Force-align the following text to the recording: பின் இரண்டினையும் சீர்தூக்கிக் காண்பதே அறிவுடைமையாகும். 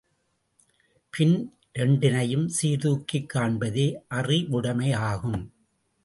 பின் 1.09 1.53
இரண்டினையும் 1.75 2.49
சீர்தூக்கிக் 2.61 3.29
காண்பதே 3.33 3.85
அறிவுடைமையாகும். 4.09 5.47